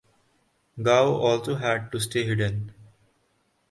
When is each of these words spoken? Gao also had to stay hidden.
Gao 0.81 1.11
also 1.13 1.53
had 1.57 1.91
to 1.91 1.99
stay 1.99 2.23
hidden. 2.23 2.73